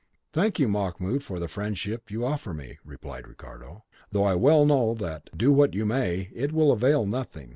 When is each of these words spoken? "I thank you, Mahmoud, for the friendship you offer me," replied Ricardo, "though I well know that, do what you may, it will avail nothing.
"I 0.33 0.41
thank 0.41 0.57
you, 0.57 0.67
Mahmoud, 0.67 1.21
for 1.21 1.37
the 1.37 1.47
friendship 1.47 2.09
you 2.09 2.25
offer 2.25 2.53
me," 2.55 2.79
replied 2.83 3.27
Ricardo, 3.27 3.83
"though 4.09 4.23
I 4.23 4.33
well 4.33 4.65
know 4.65 4.95
that, 4.95 5.29
do 5.37 5.51
what 5.51 5.75
you 5.75 5.85
may, 5.85 6.31
it 6.33 6.51
will 6.51 6.71
avail 6.71 7.05
nothing. 7.05 7.49